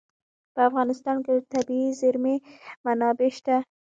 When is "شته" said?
3.37-3.55